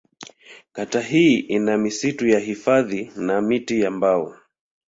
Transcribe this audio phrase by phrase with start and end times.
[0.71, 4.35] Kata hii ina misitu ya hifadhi na miti ya mbao.